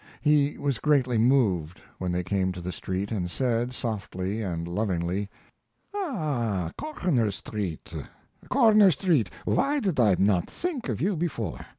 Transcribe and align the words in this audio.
He 0.19 0.57
was 0.57 0.79
greatly 0.79 1.19
moved 1.19 1.79
when 1.99 2.11
they 2.11 2.23
came 2.23 2.51
to 2.53 2.59
the 2.59 2.71
street 2.71 3.11
and 3.11 3.29
said, 3.29 3.71
softly 3.71 4.41
and 4.41 4.67
lovingly: 4.67 5.29
"Ah, 5.93 6.71
Korner 6.75 7.29
Street, 7.31 7.93
Korner 8.49 8.89
Street, 8.91 9.29
why 9.45 9.79
did 9.79 9.99
I 9.99 10.15
not 10.17 10.49
think 10.49 10.89
of 10.89 11.01
you 11.01 11.15
before! 11.15 11.67